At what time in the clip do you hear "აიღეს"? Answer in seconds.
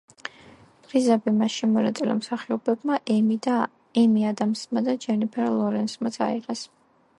6.31-6.69